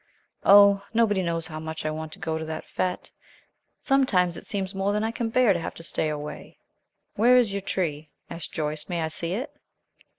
Oh, 0.43 0.83
nobody 0.95 1.21
knows 1.21 1.45
how 1.45 1.59
much 1.59 1.85
I 1.85 1.91
want 1.91 2.11
to 2.13 2.17
go 2.17 2.39
to 2.39 2.45
that 2.45 2.65
fête! 2.65 3.11
Sometimes 3.79 4.35
it 4.35 4.47
seems 4.47 4.73
more 4.73 4.93
than 4.93 5.03
I 5.03 5.11
can 5.11 5.29
bear 5.29 5.53
to 5.53 5.59
have 5.59 5.75
to 5.75 5.83
stay 5.83 6.09
away." 6.09 6.57
"Where 7.17 7.37
is 7.37 7.51
your 7.53 7.61
tree?" 7.61 8.09
asked 8.27 8.51
Joyce. 8.51 8.89
"May 8.89 9.03
I 9.03 9.09
see 9.09 9.33
it?" 9.33 9.55